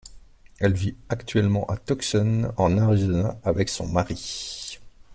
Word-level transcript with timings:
Elle 0.57 0.73
vit 0.73 0.95
actuellement 1.09 1.63
à 1.67 1.77
Tucson, 1.77 2.51
en 2.57 2.75
Arizona, 2.79 3.39
avec 3.43 3.69
son 3.69 3.87
mari. 3.87 4.79